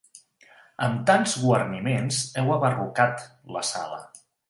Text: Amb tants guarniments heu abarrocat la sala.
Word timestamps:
Amb 0.85 1.03
tants 1.09 1.35
guarniments 1.43 2.25
heu 2.43 2.53
abarrocat 2.59 3.25
la 3.59 3.67
sala. 3.75 4.05